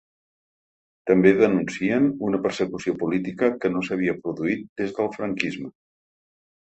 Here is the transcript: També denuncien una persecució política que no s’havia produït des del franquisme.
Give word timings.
També 1.09 1.33
denuncien 1.41 2.07
una 2.29 2.39
persecució 2.47 2.95
política 3.03 3.51
que 3.61 3.71
no 3.75 3.87
s’havia 3.89 4.19
produït 4.25 4.67
des 4.83 4.97
del 5.01 5.13
franquisme. 5.19 5.71